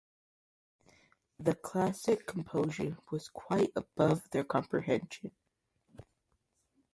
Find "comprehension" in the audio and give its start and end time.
4.43-5.29